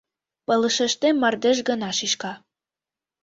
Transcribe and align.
Пылышыштем 0.45 1.15
мардеж 1.21 1.57
гына 1.69 1.89
шӱшка. 1.97 2.33